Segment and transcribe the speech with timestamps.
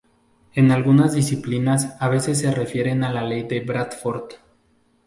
[0.55, 4.29] En algunas disciplinas a veces se refieren a la ley de Bradford.